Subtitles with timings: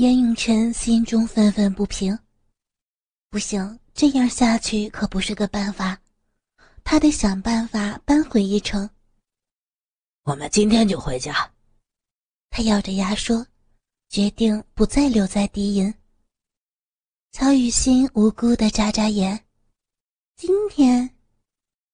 [0.00, 2.18] 严永成心中愤愤不平，
[3.28, 6.00] 不行，这样下去可不是个办法，
[6.82, 8.88] 他得想办法扳回一城。
[10.22, 11.52] 我们今天就回家。
[12.48, 13.46] 他咬着牙说，
[14.08, 15.92] 决定不再留在敌营。
[17.30, 19.44] 曹雨欣无辜的眨眨眼，
[20.34, 21.14] 今天，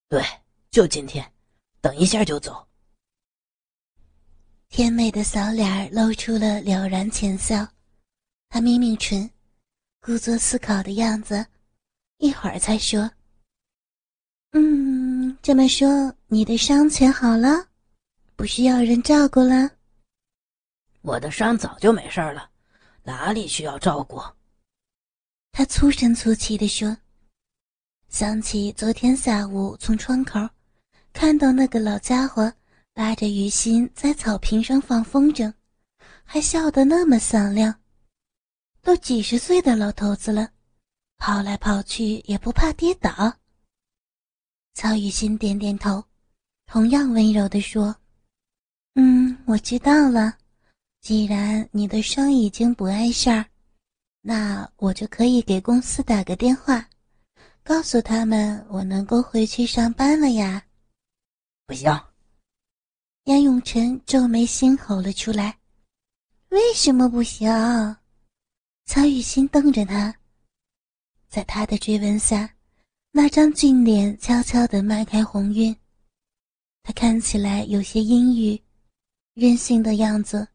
[0.09, 0.23] 对，
[0.70, 1.29] 就今天，
[1.80, 2.68] 等一下就走。
[4.68, 7.66] 甜美的小脸露出了了然浅笑，
[8.49, 9.31] 他抿抿唇，
[10.00, 11.46] 故作思考的样子，
[12.18, 13.11] 一会儿才说
[14.53, 17.68] ：“嗯，这么说，你的伤全好了，
[18.35, 19.71] 不需要人照顾了。”
[21.03, 22.51] 我的伤早就没事了，
[23.03, 24.23] 哪里需要照顾？
[25.53, 26.96] 他粗声粗气地说，
[28.09, 30.40] 想起昨天下午从窗口
[31.13, 32.53] 看到那个老家伙
[32.95, 35.53] 拉着雨欣在草坪上放风筝，
[36.25, 37.75] 还笑得那么响亮。
[38.86, 40.48] 都几十岁的老头子了，
[41.19, 43.37] 跑来跑去也不怕跌倒。
[44.75, 46.05] 曹雨欣点点头，
[46.67, 47.97] 同样温柔地说
[48.95, 50.39] ：“嗯，我知道了。”
[51.03, 53.47] 既然你的伤已经不碍事儿，
[54.20, 56.89] 那我就可以给公司打个电话，
[57.64, 60.64] 告诉他们我能够回去上班了呀。
[61.67, 61.91] 不行，
[63.25, 65.59] 杨永成皱眉心吼了出来
[66.51, 67.51] ：“为什么不行？”
[68.87, 70.17] 曹雨欣瞪着他，
[71.29, 72.55] 在他的追问下，
[73.11, 75.77] 那张俊脸悄悄地迈开红晕，
[76.83, 78.61] 他看起来有些阴郁、
[79.34, 80.48] 任性的样子。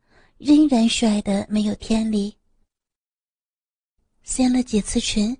[0.44, 2.36] 仍然帅得没有天理。
[4.24, 5.38] 掀了几次唇，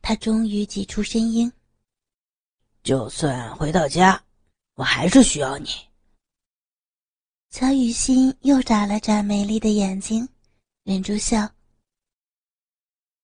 [0.00, 1.52] 他终于挤出声音
[2.82, 4.24] ：“就算回到家，
[4.72, 5.68] 我还是需要你。”
[7.52, 10.26] 乔雨欣又眨了眨美丽的眼睛，
[10.84, 11.46] 忍住笑：“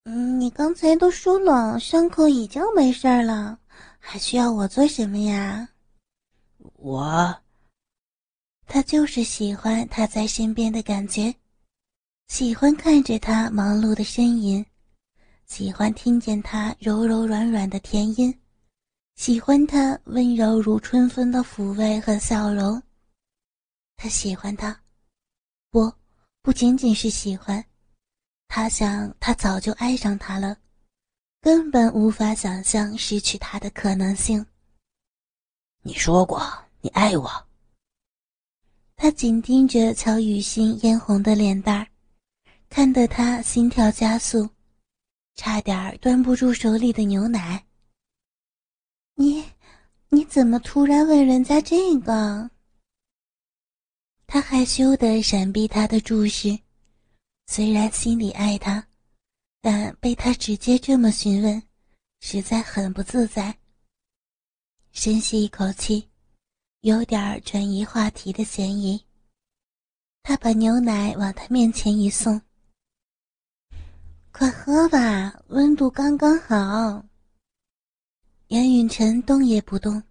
[0.05, 3.59] 嗯，你刚才都说了，伤口已经没事了，
[3.99, 5.67] 还需要我做什么呀？”
[6.77, 7.41] 我。
[8.67, 11.33] 他就是喜欢他在身边的感觉，
[12.27, 14.63] 喜欢看着他忙碌的身影，
[15.47, 18.35] 喜欢听见他柔柔软软的甜音，
[19.15, 22.81] 喜欢他温柔如春风的抚慰和笑容。
[23.97, 24.79] 他喜欢他，
[25.71, 25.91] 不，
[26.41, 27.63] 不仅仅是喜欢，
[28.47, 30.57] 他想他早就爱上他了，
[31.41, 34.45] 根本无法想象失去他的可能性。
[35.81, 36.41] 你说过
[36.81, 37.47] 你爱我。
[38.95, 41.87] 他紧盯着乔雨欣嫣红的脸蛋儿，
[42.69, 44.49] 看得他心跳加速，
[45.35, 47.65] 差点端不住手里的牛奶。
[49.15, 49.43] 你，
[50.09, 52.49] 你怎么突然问人家这个？
[54.25, 56.57] 他害羞的闪避他的注视，
[57.47, 58.87] 虽然心里爱他，
[59.61, 61.61] 但被他直接这么询问，
[62.21, 63.57] 实在很不自在。
[64.91, 66.09] 深吸一口气。
[66.81, 69.03] 有点转移话题的嫌疑。
[70.21, 72.39] 他把牛奶往他面前一送
[74.31, 77.03] ：“快喝吧，温度刚刚好。”
[78.49, 80.03] 严允成动也不动，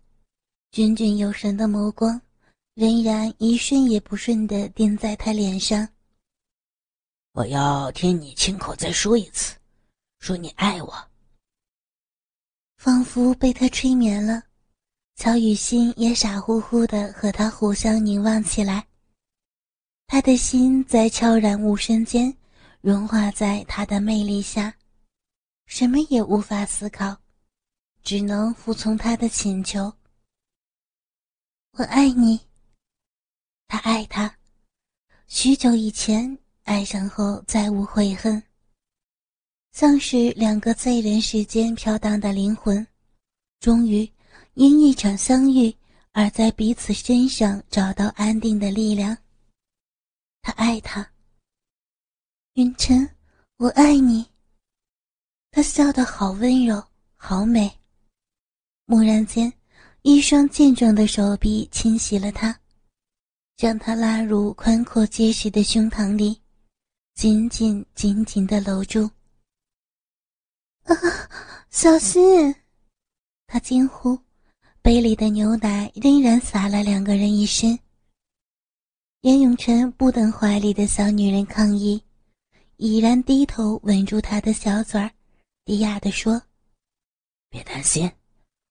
[0.72, 2.20] 炯炯有神的眸光
[2.74, 5.88] 仍然一瞬也不瞬地盯在他脸上。
[7.34, 9.56] 我要听你亲口再说一次，
[10.20, 11.10] 说你爱我。
[12.76, 14.44] 仿佛被他催眠了。
[15.16, 18.86] 乔雨欣也傻乎乎的和他互相凝望起来，
[20.06, 22.36] 他的心在悄然无声间
[22.80, 24.72] 融化在他的魅力下，
[25.66, 27.16] 什么也无法思考，
[28.04, 29.92] 只能服从他的请求。
[31.72, 32.40] 我爱你。
[33.66, 34.38] 他爱他，
[35.26, 38.42] 许久以前爱上后再无悔恨，
[39.72, 42.86] 像是两个在人世间飘荡的灵魂，
[43.60, 44.10] 终于。
[44.54, 45.74] 因一场相遇
[46.12, 49.16] 而在彼此身上找到安定的力量。
[50.42, 51.10] 他爱她，
[52.52, 53.10] 云晨，
[53.56, 54.24] 我爱你。
[55.50, 56.80] 他笑得好温柔，
[57.16, 57.68] 好美。
[58.86, 59.52] 蓦然间，
[60.02, 62.56] 一双健壮的手臂侵袭了他，
[63.56, 66.40] 将他拉入宽阔结实的胸膛里，
[67.14, 69.08] 紧紧紧紧的搂住。
[70.84, 70.94] 啊，
[71.70, 72.54] 小心！
[73.46, 74.18] 他惊呼。
[74.82, 77.78] 杯里的牛奶仍然洒了两个人一身。
[79.22, 82.02] 严永成不等怀里的小女人抗议，
[82.76, 85.10] 已然低头吻住她的小嘴儿，
[85.64, 86.42] 低哑地说
[87.48, 88.12] ：“别担心，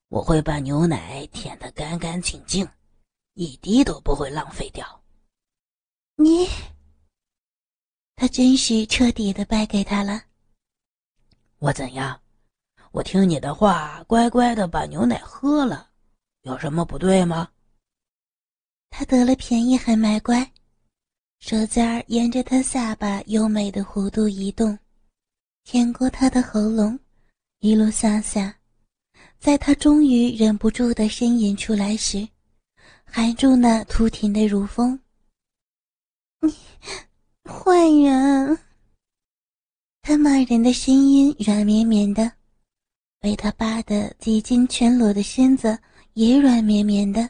[0.09, 2.67] 我会把牛奶舔得干干净净，
[3.33, 5.03] 一滴都不会浪费掉。”
[6.17, 6.47] 你。
[8.15, 10.23] 他真是彻底的败给他了。
[11.59, 12.19] 我怎样？
[12.91, 15.89] 我听你的话，乖乖的把牛奶喝了，
[16.43, 17.49] 有什么不对吗？
[18.91, 20.51] 他得了便宜还卖乖，
[21.39, 24.77] 舌尖儿沿着他下巴优美的弧度移动，
[25.63, 26.99] 舔过他的喉咙，
[27.59, 28.55] 一路向下，
[29.39, 32.27] 在他终于忍不住的呻吟出来时，
[33.03, 34.99] 含住那突挺的乳峰。
[36.41, 36.53] 你，
[37.45, 38.57] 坏人！
[40.01, 42.31] 他骂人的声音软绵绵的。
[43.19, 45.79] 被他扒的几近全裸的身子
[46.13, 47.29] 也软绵绵的，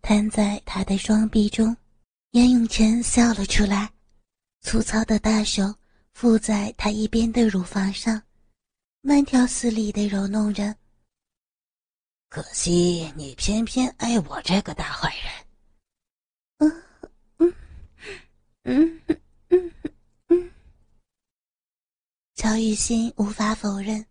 [0.00, 1.76] 瘫在他的双臂中。
[2.32, 3.92] 严永成笑了出来，
[4.62, 5.74] 粗糙的大手
[6.12, 8.20] 附在他一边的乳房上，
[9.02, 10.74] 慢条斯理的揉弄着。
[12.30, 15.32] 可惜你偏偏爱我这个大坏人。
[16.58, 16.82] 嗯
[17.38, 17.54] 嗯
[18.64, 19.00] 嗯
[19.50, 19.72] 嗯
[20.28, 20.50] 嗯。
[22.42, 24.04] 乔雨欣无法否认。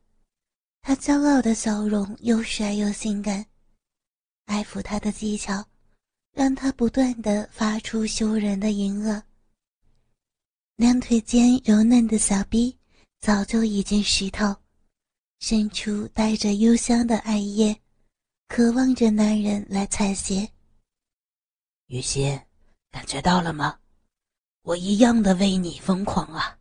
[0.82, 3.46] 他骄傲的笑容又帅又性感，
[4.46, 5.66] 爱抚他的技巧，
[6.32, 9.22] 让他不断的发出羞人的淫恶。
[10.78, 12.80] 两腿间柔嫩的小臂
[13.20, 14.56] 早就已经湿透，
[15.42, 17.78] 伸出带着幽香的艾叶，
[18.48, 20.48] 渴望着男人来采撷。
[21.88, 22.40] 雨欣，
[22.92, 23.78] 感觉到了吗？
[24.62, 26.58] 我一样的为你疯狂啊！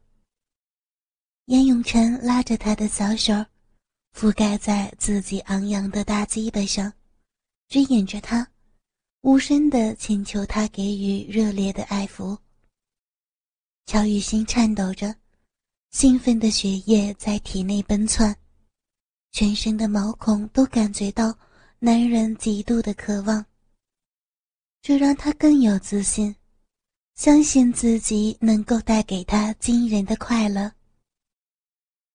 [1.50, 3.34] 严永成拉着他的小手。
[4.16, 6.92] 覆盖在自己昂扬的大鸡巴上，
[7.68, 8.48] 指引着他，
[9.22, 12.38] 无声的请求他给予热烈的爱抚。
[13.86, 15.12] 乔雨欣颤抖着，
[15.90, 18.36] 兴奋的血液在体内奔窜，
[19.32, 21.36] 全身的毛孔都感觉到
[21.80, 23.44] 男人极度的渴望。
[24.82, 26.32] 这让他更有自信，
[27.16, 30.70] 相信自己能够带给他惊人的快乐。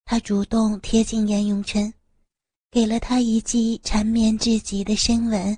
[0.08, 1.92] 他主动贴近严永琛，
[2.70, 5.58] 给了他一记缠绵至极的深吻。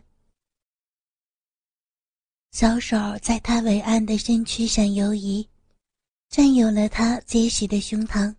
[2.54, 5.46] 小手在他伟岸的身躯上游移，
[6.30, 8.34] 占有了他结实的胸膛。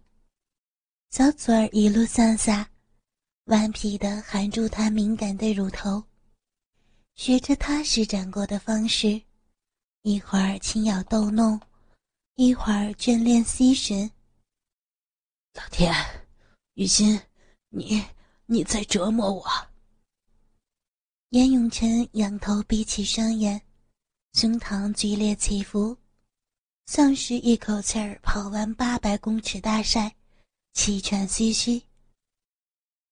[1.11, 2.71] 小嘴儿一路向下，
[3.45, 6.03] 顽皮地含住他敏感的乳头，
[7.17, 9.21] 学着他施展过的方式，
[10.03, 11.61] 一会儿轻咬逗弄，
[12.37, 14.11] 一会儿眷恋吸吮。
[15.59, 15.93] 老天，
[16.75, 17.21] 雨欣，
[17.71, 18.01] 你
[18.47, 19.45] 你在折磨我。
[21.31, 23.61] 严永晨仰头闭起双眼，
[24.35, 25.97] 胸膛剧烈起伏，
[26.87, 30.15] 像是一口气儿跑完八百公尺大赛，
[30.75, 31.83] 气喘吁吁。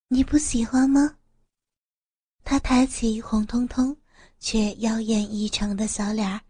[0.07, 1.19] 你不喜欢吗？
[2.45, 3.97] 他抬起红彤彤
[4.39, 6.41] 却妖艳异常的小脸儿。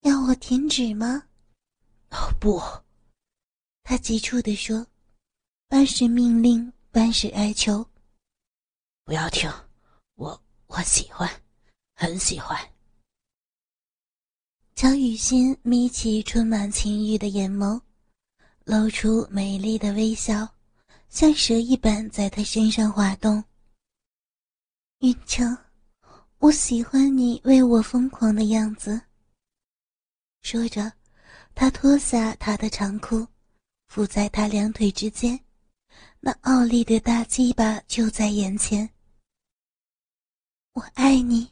[0.00, 1.28] 要我停止吗？
[2.10, 2.60] 哦不。
[3.88, 4.84] 他急促地说
[5.70, 7.88] ：“半是命令，半是哀求。
[9.04, 9.48] 不要停，
[10.16, 11.30] 我我喜欢，
[11.94, 12.58] 很喜欢。”
[14.74, 17.80] 乔雨欣眯起充满情欲的眼眸，
[18.64, 20.56] 露出美丽的微笑，
[21.08, 23.44] 像蛇一般在他身上滑动。
[24.98, 25.56] 云城，
[26.38, 29.00] 我喜欢你为我疯狂的样子。
[30.42, 30.92] 说着，
[31.54, 33.24] 他脱下他的长裤。
[33.88, 35.40] 伏在他两腿之间，
[36.20, 38.88] 那傲立的大鸡巴就在眼前。
[40.72, 41.50] 我爱你。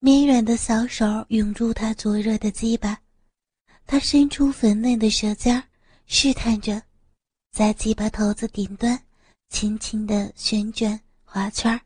[0.00, 3.00] 绵软的小手拥住他灼热的鸡巴，
[3.86, 5.62] 他伸出粉嫩的舌尖，
[6.06, 6.82] 试探着，
[7.52, 9.00] 在鸡巴头子顶端
[9.48, 11.80] 轻轻的旋转划圈。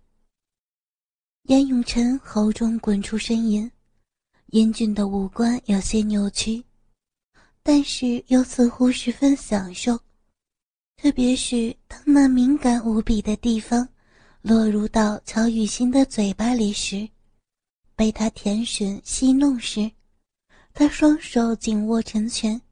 [1.43, 3.71] 严永成喉中滚出呻吟，
[4.47, 6.65] 英俊的五官有些扭曲。
[7.69, 9.99] 但是又似乎十分享受，
[10.97, 13.89] 特别是当那敏感无比的地方
[14.41, 17.09] 落入到乔雨欣的嘴巴里时，
[17.97, 19.91] 被他舔吮戏弄时，
[20.73, 22.63] 他双手紧握成拳，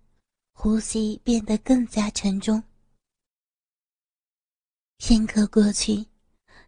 [0.53, 2.63] 呼吸变得更加沉重。
[4.99, 6.07] 片刻过去，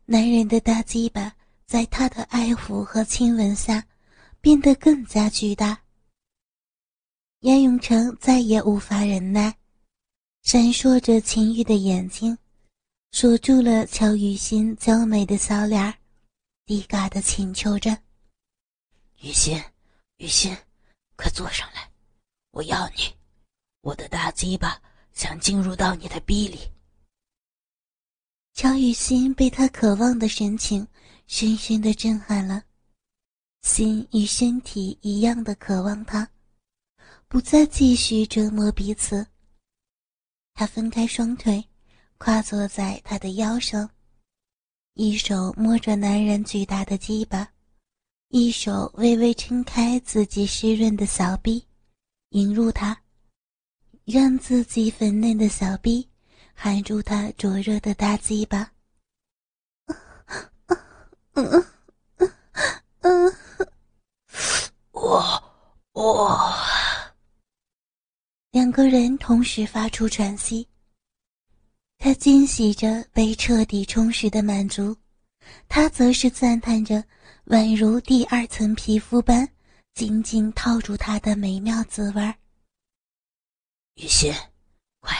[0.04, 1.32] 男人的大鸡巴
[1.64, 3.86] 在他的爱抚和亲吻下，
[4.40, 5.85] 变得更加巨大。
[7.46, 9.56] 严永成再也无法忍耐，
[10.42, 12.36] 闪烁着情欲的眼睛，
[13.12, 15.94] 锁住了乔雨欣娇美的小脸儿，
[16.64, 17.96] 低嘎的请求着
[19.22, 19.62] ：“雨欣，
[20.16, 20.56] 雨欣，
[21.14, 21.88] 快坐上来，
[22.50, 23.14] 我要你，
[23.82, 26.58] 我的大鸡巴想进入到你的逼里。”
[28.54, 30.84] 乔雨欣被他渴望的神情
[31.28, 32.64] 深深的震撼了，
[33.62, 36.28] 心与身体一样的渴望他。
[37.28, 39.26] 不再继续折磨彼此。
[40.54, 41.62] 他分开双腿，
[42.18, 43.90] 跨坐在他的腰上，
[44.94, 47.48] 一手摸着男人巨大的鸡巴，
[48.28, 51.66] 一手微微撑开自己湿润的小臂，
[52.30, 52.96] 引入他，
[54.04, 56.08] 让自己粉嫩的小臂
[56.54, 58.70] 含住他灼热的大鸡巴。
[61.34, 61.64] 嗯
[62.18, 62.32] 嗯
[63.00, 63.36] 嗯，
[64.92, 65.42] 我
[65.92, 66.40] 我。
[68.56, 70.66] 两个人同时发出喘息。
[71.98, 74.96] 他惊喜着被彻底充实的满足，
[75.68, 77.04] 他则是赞叹着
[77.48, 79.46] 宛如第二层皮肤般
[79.92, 82.34] 紧紧套住他的美妙滋味。
[83.96, 84.32] 雨欣，
[85.00, 85.14] 快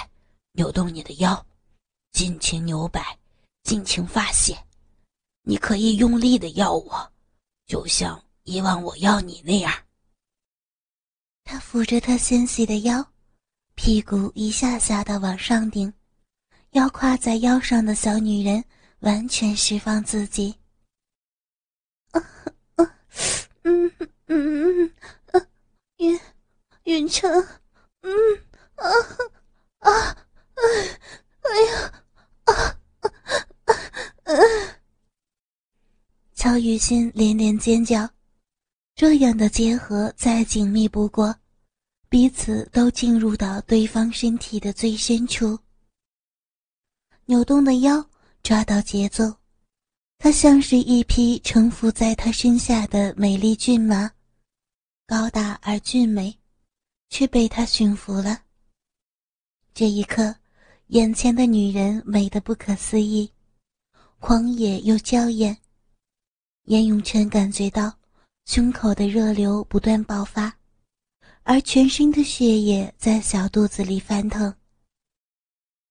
[0.52, 1.46] 扭动你的腰，
[2.12, 3.18] 尽情扭摆，
[3.64, 4.56] 尽情发泄。
[5.42, 7.12] 你可以用力的要我，
[7.66, 9.70] 就像以往我要你那样。
[11.44, 13.06] 他扶着她纤细的腰。
[13.76, 15.92] 屁股一下下的往上顶，
[16.70, 18.64] 要跨在腰上的小女人
[19.00, 20.56] 完全释放自己。
[22.10, 22.20] 啊
[22.74, 22.94] 啊，
[23.62, 23.92] 嗯
[24.26, 24.92] 嗯
[25.26, 25.46] 嗯，
[25.98, 26.18] 云
[26.84, 27.30] 云城，
[28.00, 28.10] 嗯
[28.76, 28.88] 啊
[29.78, 30.16] 啊啊，
[31.42, 31.92] 哎呀
[32.44, 32.52] 啊
[33.66, 33.74] 啊
[34.24, 34.32] 啊！
[36.34, 38.08] 乔雨欣连连尖叫，
[38.94, 41.36] 这样的结合再紧密不过。
[42.16, 45.58] 彼此都进入到对方身体的最深处，
[47.26, 48.02] 扭动的腰
[48.42, 49.36] 抓到节奏，
[50.16, 54.10] 它像是一匹臣服在他身下的美丽骏马，
[55.06, 56.34] 高大而俊美，
[57.10, 58.40] 却被他驯服了。
[59.74, 60.34] 这一刻，
[60.86, 63.30] 眼前的女人美得不可思议，
[64.20, 65.54] 狂野又娇艳。
[66.64, 67.94] 严永成感觉到
[68.46, 70.56] 胸口的热流不断爆发。
[71.48, 74.52] 而全身的血液在小肚子里翻腾。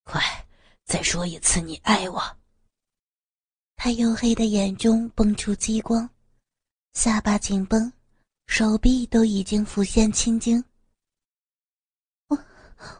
[0.03, 0.21] 快，
[0.83, 2.21] 再说一次，你爱我。
[3.77, 6.09] 他黝黑的眼中蹦出激光，
[6.91, 7.93] 下巴紧绷，
[8.47, 10.62] 手臂都已经浮现青筋。
[12.27, 12.38] 我，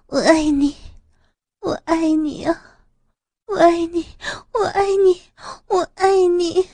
[0.08, 0.74] 我爱你，
[1.60, 2.88] 我爱你啊，
[3.48, 4.06] 我爱你，
[4.54, 5.22] 我爱你，
[5.68, 6.70] 我爱你。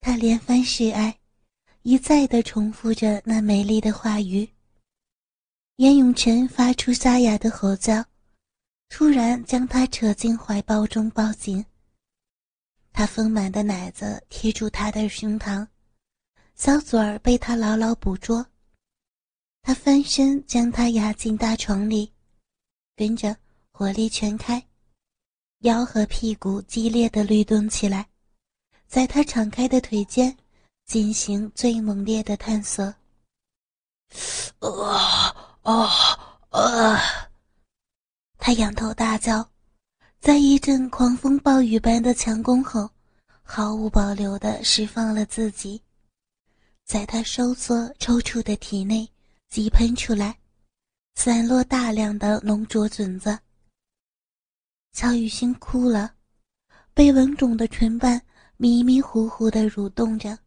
[0.00, 1.21] 他连番示爱。
[1.82, 4.48] 一再的重复着那美丽的话语。
[5.76, 8.04] 严永成发出沙哑的吼叫，
[8.88, 11.64] 突然将她扯进怀抱中抱紧。
[12.92, 15.66] 他丰满的奶子贴住他的胸膛，
[16.54, 18.46] 小嘴儿被他牢牢捕捉。
[19.62, 22.12] 他翻身将她压进大床里，
[22.94, 23.34] 跟着
[23.70, 24.62] 火力全开，
[25.60, 28.08] 腰和屁股激烈的律动起来，
[28.86, 30.36] 在他敞开的腿间。
[30.86, 32.84] 进行最猛烈的探索。
[34.58, 35.88] 啊啊
[36.50, 37.00] 啊！
[38.36, 39.48] 他仰头大叫，
[40.20, 42.90] 在一阵狂风暴雨般的强攻后，
[43.42, 45.80] 毫无保留地释放了自己，
[46.84, 49.08] 在他收缩抽搐的体内
[49.48, 50.38] 急喷出来，
[51.14, 53.38] 散落大量的浓浊疹子。
[54.92, 56.14] 乔雨欣哭了，
[56.92, 58.20] 被吻肿的唇瓣
[58.56, 60.38] 迷迷糊糊地蠕动着。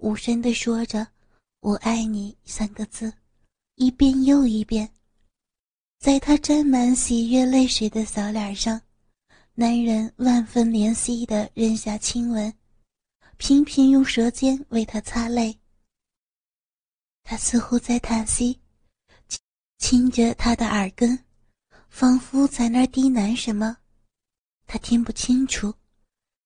[0.00, 1.06] 无声地说着
[1.60, 3.12] “我爱你”三个字，
[3.74, 4.90] 一遍又一遍，
[5.98, 8.80] 在他沾满喜悦泪水的小脸上，
[9.54, 12.52] 男人万分怜惜地扔下亲吻，
[13.36, 15.58] 频频用舌尖为她擦泪。
[17.22, 18.58] 他似乎在叹息，
[19.76, 21.26] 亲着她的耳根，
[21.90, 23.76] 仿佛在那儿低喃什么，
[24.66, 25.74] 他听不清楚，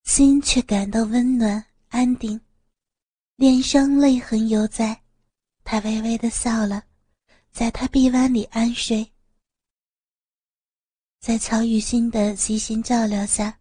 [0.02, 2.40] 心却感到温暖安定。
[3.36, 5.02] 脸上泪痕犹在，
[5.64, 6.84] 他微微的笑了，
[7.50, 9.10] 在他臂弯里安睡。
[11.20, 13.58] 在曹雨欣的悉心照料下，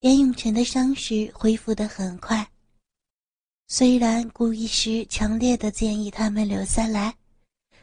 [0.00, 2.48] 严永成的伤势恢复得很快。
[3.66, 7.16] 虽然顾医师强烈的建议他们留下来，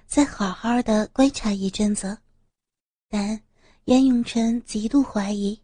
[0.07, 2.17] 再好好的观察一阵子，
[3.09, 3.41] 但
[3.83, 5.61] 严永成极度怀疑，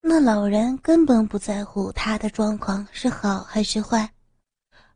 [0.00, 4.10] 那老人根本不在乎他的状况是好还是坏。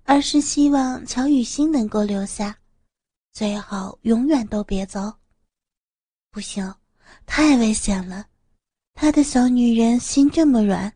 [0.05, 2.57] 而是希望乔雨欣能够留下，
[3.33, 5.13] 最好永远都别走。
[6.31, 6.75] 不行，
[7.27, 8.27] 太危险了。
[8.93, 10.93] 他的小女人心这么软，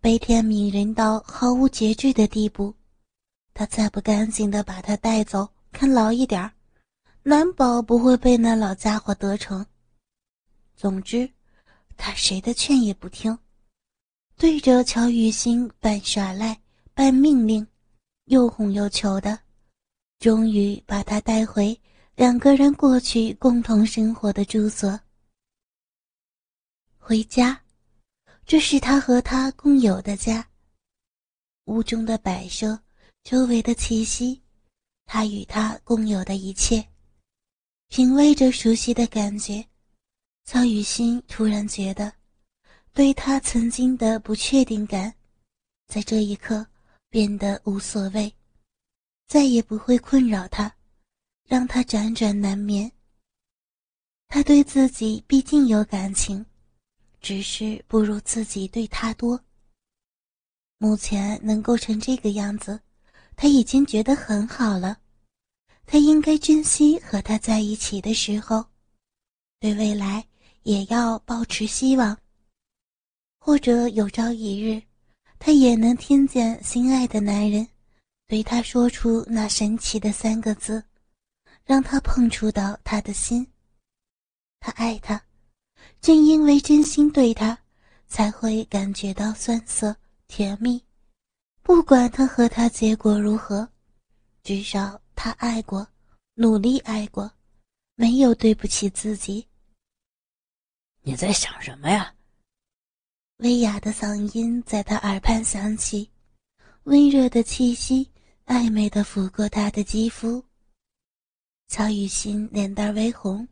[0.00, 2.74] 悲天悯人到毫无节制的地步。
[3.52, 6.52] 他再不赶紧的把她带走，看牢一点儿
[7.22, 9.64] 难保不会被那老家伙得逞。
[10.74, 11.30] 总之，
[11.96, 13.38] 他谁的劝也不听，
[14.36, 16.58] 对着乔雨欣半耍赖
[16.94, 17.66] 半命令。
[18.30, 19.36] 又哄又求的，
[20.20, 21.78] 终于把他带回
[22.14, 25.00] 两个人过去共同生活的住所。
[26.96, 27.60] 回家，
[28.46, 30.48] 这是他和他共有的家。
[31.64, 32.80] 屋中的摆设，
[33.24, 34.40] 周围的气息，
[35.06, 36.86] 他与他共有的一切。
[37.88, 39.66] 品味着熟悉的感觉，
[40.44, 42.12] 曹雨欣突然觉得，
[42.92, 45.12] 对他曾经的不确定感，
[45.88, 46.64] 在这一刻
[47.10, 48.32] 变得无所谓，
[49.26, 50.74] 再也不会困扰他，
[51.44, 52.90] 让他辗转难眠。
[54.28, 56.46] 他对自己毕竟有感情，
[57.20, 59.38] 只是不如自己对他多。
[60.78, 62.80] 目前能够成这个样子，
[63.34, 64.96] 他已经觉得很好了。
[65.84, 68.64] 他应该珍惜和他在一起的时候，
[69.58, 70.24] 对未来
[70.62, 72.16] 也要保持希望。
[73.40, 74.80] 或者有朝一日，
[75.40, 77.66] 他也能听见心爱的男人
[78.28, 80.84] 对他说出那神奇的三个字，
[81.64, 83.44] 让他碰触到他的心。
[84.60, 85.20] 他爱他，
[86.02, 87.58] 正因为真心对他，
[88.06, 89.96] 才会感觉到酸涩。
[90.28, 90.80] 甜蜜，
[91.62, 93.68] 不管他和她结果如何，
[94.44, 95.88] 至少他爱过，
[96.34, 97.32] 努力爱过，
[97.96, 99.48] 没有对不起自己。
[101.02, 102.14] 你在想什么呀？
[103.40, 106.10] 威哑的嗓音在他耳畔响起，
[106.84, 108.10] 温热的气息
[108.46, 110.44] 暧昧的拂过他的肌肤。
[111.68, 113.46] 曹雨欣脸蛋微红，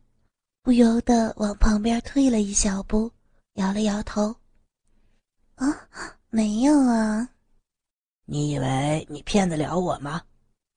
[0.61, 3.11] 不由得往旁边退了一小步，
[3.53, 4.35] 摇了摇头。
[5.55, 5.87] 啊。
[6.31, 7.27] 没有啊！
[8.25, 10.21] 你以为你骗得了我吗？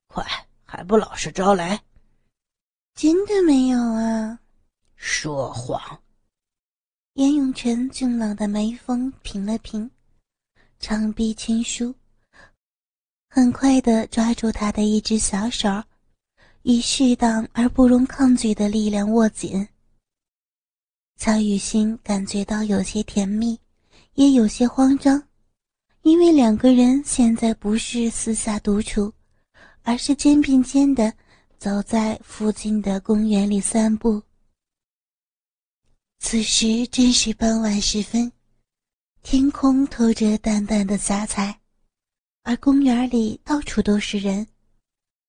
[0.07, 0.25] 快，
[0.65, 1.79] 还不老实招来！
[2.95, 4.41] 真的没有啊！
[4.97, 6.02] 说谎！
[7.15, 9.91] 严永泉俊朗的眉峰平了平，
[10.81, 11.95] 长臂轻舒，
[13.29, 15.69] 很快的抓住他的一只小手，
[16.63, 19.69] 以适当而不容抗拒的力量握紧。
[21.19, 23.61] 曹雨欣感觉到有些甜蜜，
[24.15, 25.23] 也有些慌张。
[26.01, 29.13] 因为两个人现在不是私下独处，
[29.83, 31.13] 而是肩并肩的
[31.59, 34.23] 走在附近的公园里散步。
[36.25, 38.31] 此时正是傍晚时分，
[39.23, 41.61] 天空透着淡淡的霞彩，
[42.45, 44.47] 而公园里到处都是人，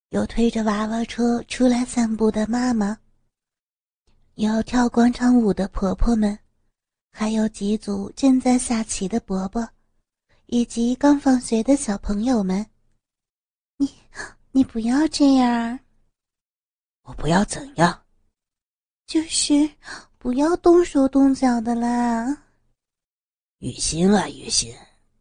[0.10, 2.98] 有推着娃娃车出来散步的妈妈，
[4.36, 6.38] 有跳广场舞的婆婆们，
[7.12, 9.68] 还有几组正在下棋的伯伯。
[10.46, 12.64] 以及刚放学的小朋友们，
[13.78, 13.92] 你，
[14.52, 15.80] 你不要这样。
[17.02, 18.06] 我不要怎样？
[19.08, 19.68] 就是
[20.24, 22.46] 不要动手动脚的啦。
[23.60, 24.74] 雨欣啊，雨欣，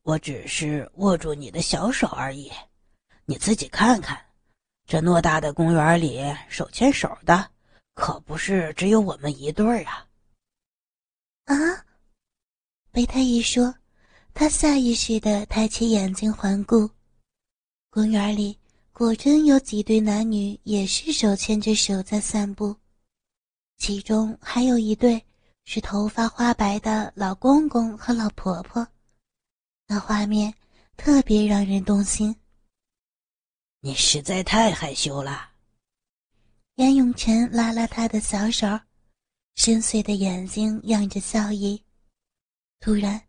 [0.03, 2.49] 我只是握住你的小手而已。
[3.25, 4.17] 你自己看看，
[4.87, 7.51] 这偌大的公园里，手牵手的
[7.95, 10.07] 可不是只有我们一对儿啊。
[11.47, 11.57] 啊！
[12.93, 13.75] 被他一说。
[14.33, 16.89] 他下意识的抬起眼睛环顾，
[17.91, 18.57] 公园里
[18.93, 22.77] 果真有几对男女，也是手牵着手在散步，
[23.83, 25.21] 其中还有一对
[25.65, 28.87] 是头发花白的老公公和老婆婆，
[29.89, 30.55] 那画面
[30.97, 32.37] 特别让人动心。
[33.81, 35.51] 你实在太害羞了，
[36.77, 38.69] 严永泉拉拉他的小手，
[39.57, 41.83] 深邃的眼睛漾着笑意，
[42.79, 43.21] 突然。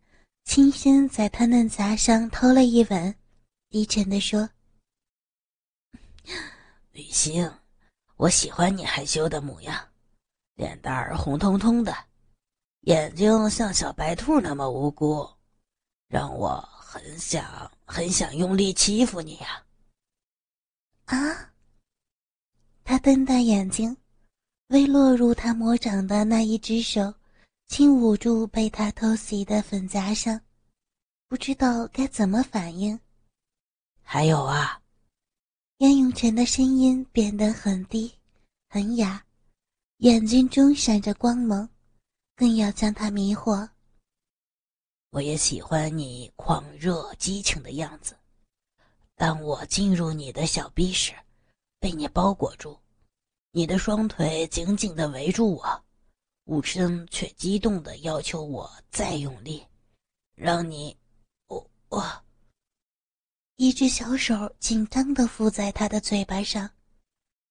[0.43, 3.15] 轻声在他嫩颊上偷了一吻，
[3.69, 4.47] 低沉地说
[6.91, 7.49] ：“雨欣，
[8.17, 9.92] 我喜欢你害羞的模样，
[10.55, 11.95] 脸蛋儿红彤彤的，
[12.81, 15.27] 眼睛像小白兔那么无辜，
[16.07, 19.63] 让我很想很想用力欺负你呀。”
[21.05, 21.53] 啊！
[22.83, 23.95] 他瞪大眼睛，
[24.67, 27.13] 未落入他魔掌的那一只手。
[27.67, 30.39] 轻捂住被他偷袭的粉颊上，
[31.27, 32.99] 不知道该怎么反应。
[34.03, 34.79] 还有啊，
[35.77, 38.13] 燕永泉的声音变得很低、
[38.69, 39.25] 很哑，
[40.03, 41.69] 眼睛中闪着光芒，
[42.35, 43.69] 更要将他迷惑。
[45.11, 48.13] 我也喜欢你狂热激情的样子。
[49.15, 51.13] 当我进入你的小臂时，
[51.79, 52.77] 被你包裹住，
[53.51, 55.83] 你的双腿紧紧的围住我。
[56.47, 59.65] 无声却激动的要求我再用力，
[60.35, 60.93] 让你，
[61.47, 62.23] 我我。
[63.55, 66.69] 一只小手紧张的附在他的嘴巴上，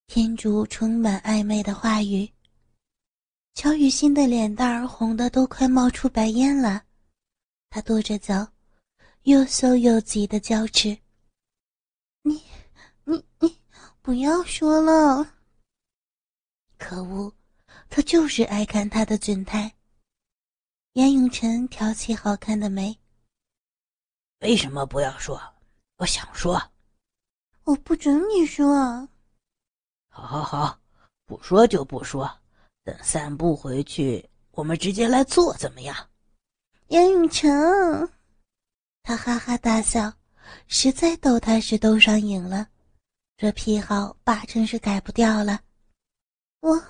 [0.07, 2.31] 天竺充满暧昧的话语。
[3.55, 6.85] 乔雨欣的脸蛋儿红的都快冒出白烟了，
[7.71, 8.51] 她跺着脚，
[9.23, 10.97] 又羞又急的娇斥
[12.23, 12.43] ：“你，
[13.05, 13.59] 你，你，
[14.01, 15.35] 不要说了。
[16.79, 17.33] 可恶，
[17.89, 19.73] 他就是爱看他的窘态。
[20.95, 22.99] 严永成挑起好看的眉。
[24.41, 25.41] 为什么不要说？
[25.99, 26.61] 我想说。
[27.65, 29.09] 我不准你说。
[30.09, 30.81] 好好好，
[31.27, 32.42] 不说就不说。
[32.85, 35.97] 等散步回去，我们直接来做，怎么样？
[36.89, 37.49] 严永成，
[39.03, 40.13] 他哈哈大笑，
[40.67, 42.69] 实在逗他是逗上瘾了。
[43.37, 45.61] 这癖好八成是改不掉了。
[46.61, 46.83] 我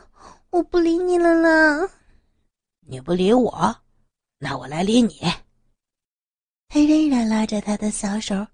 [0.51, 1.89] 我不理你了啦。
[2.81, 3.75] 你不理我，
[4.39, 5.21] 那我来理你。
[6.69, 8.47] 他仍然拉着他的小手，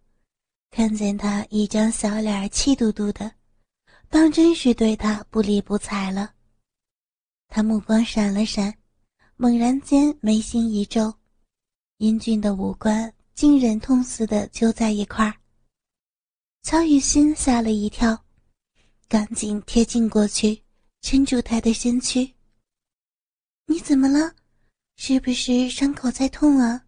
[0.71, 3.33] 看见他一张小脸气嘟嘟的，
[4.09, 6.35] 当真是对他不理不睬了。
[7.49, 8.73] 他目光闪了闪，
[9.37, 11.13] 猛然间眉心一皱，
[11.97, 15.35] 英俊的五官竟忍痛似的揪在一块儿。
[16.63, 18.25] 曹雨欣吓了一跳，
[19.09, 20.63] 赶紧贴近过去，
[21.01, 22.35] 撑住他的身躯。
[23.67, 24.35] 你怎么了？
[24.97, 26.85] 是不是伤口在痛啊？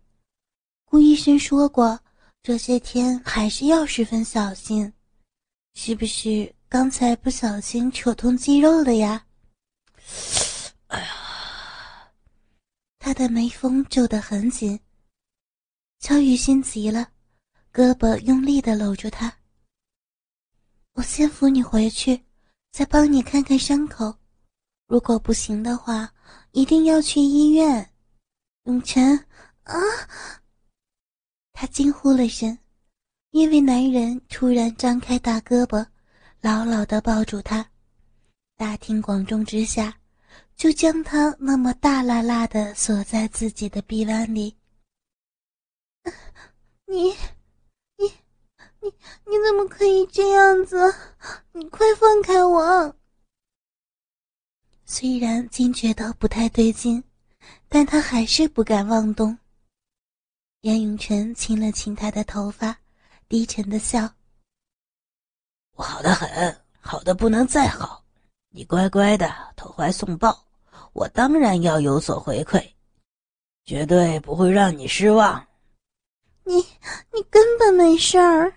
[0.85, 1.99] 顾医生说过，
[2.43, 4.93] 这些天还是要十分小心。
[5.75, 9.25] 是不是刚才不小心扯痛肌肉了呀？
[10.91, 12.13] 哎呀，
[12.99, 14.79] 他的眉峰皱得很紧。
[16.01, 17.09] 乔雨欣急了，
[17.73, 19.33] 胳膊用力的搂住他。
[20.95, 22.25] 我先扶你回去，
[22.73, 24.15] 再帮你看看伤口。
[24.89, 26.13] 如果不行的话，
[26.51, 27.93] 一定要去医院。
[28.65, 29.17] 永晨，
[29.63, 29.75] 啊！
[31.53, 32.59] 他惊呼了声，
[33.31, 35.87] 因为男人突然张开大胳膊，
[36.41, 37.71] 牢牢的抱住她，
[38.57, 40.00] 大庭广众之下，
[40.61, 44.55] 就将她那么大辣辣的锁在自己的臂弯里。
[46.85, 47.05] 你，
[47.97, 48.05] 你，
[48.81, 48.89] 你，
[49.25, 50.77] 你怎么可以这样子？
[51.53, 52.95] 你快放开我！
[54.85, 57.03] 虽然惊觉到不太对劲，
[57.71, 59.39] 但他还是不敢妄动。
[60.61, 62.77] 杨永成亲了亲她的头发，
[63.31, 64.13] 低沉的笑
[65.73, 68.05] ：“我好的很，好的不能再好。
[68.51, 70.50] 你乖乖的投怀送抱，
[70.93, 72.65] 我当然要有所回馈，
[73.65, 75.47] 绝对不会让你失望。
[76.45, 76.57] 你
[77.13, 78.53] 你根本没事儿。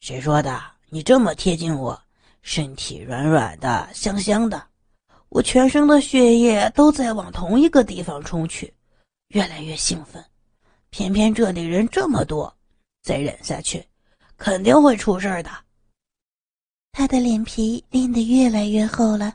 [0.00, 0.60] 谁说的？
[0.88, 2.00] 你这么贴近我，
[2.42, 4.62] 身体软软的，香香的，
[5.28, 8.74] 我全身的血液都在往同一个地方冲去，
[9.28, 10.22] 越来越兴奋。”
[10.90, 12.54] 偏偏这里人这么多，
[13.02, 13.82] 再忍下去，
[14.36, 15.50] 肯定会出事儿的。
[16.90, 19.34] 他的脸皮练得越来越厚了。